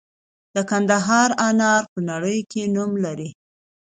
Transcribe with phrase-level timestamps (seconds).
[0.55, 3.29] د کندهار انار په نړۍ کې نوم لري.